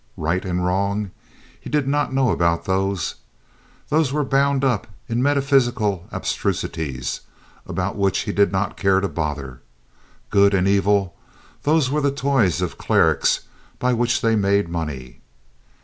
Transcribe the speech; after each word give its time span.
Right 0.17 0.43
and 0.43 0.65
wrong? 0.65 1.11
He 1.59 1.69
did 1.69 1.87
not 1.87 2.11
know 2.11 2.31
about 2.31 2.65
those. 2.65 3.13
They 3.91 4.01
were 4.11 4.23
bound 4.23 4.65
up 4.65 4.87
in 5.07 5.21
metaphysical 5.21 6.07
abstrusities 6.11 7.19
about 7.67 7.95
which 7.95 8.21
he 8.21 8.31
did 8.31 8.51
not 8.51 8.77
care 8.77 8.99
to 8.99 9.07
bother. 9.07 9.61
Good 10.31 10.55
and 10.55 10.67
evil? 10.67 11.15
Those 11.61 11.91
were 11.91 12.01
toys 12.09 12.63
of 12.63 12.79
clerics, 12.79 13.41
by 13.77 13.93
which 13.93 14.21
they 14.21 14.35
made 14.35 14.69
money. 14.69 15.21